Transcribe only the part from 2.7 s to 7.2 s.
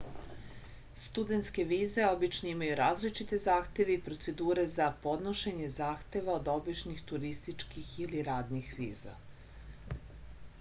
različite zahteve i procedure za podnošenje zahteva od običnih